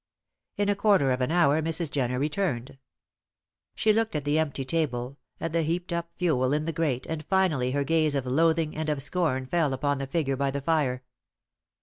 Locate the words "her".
7.73-7.83